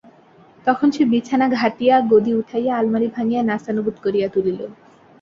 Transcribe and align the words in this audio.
তখন 0.67 0.87
সে 0.91 1.03
বিছানা 1.05 1.47
ঘাঁটিয়া, 1.51 1.95
গদি 2.11 2.31
উঠাইয়া, 2.33 2.73
আলমারি 2.77 3.07
ভাঙিয়া 3.07 3.41
নাস্তানাবুদ 3.43 3.95
করিয়া 4.03 4.27
তুলিল। 4.29 4.59